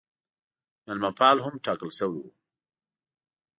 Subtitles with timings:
[0.85, 2.27] مېلمه پال هم ټاکل سوی وو.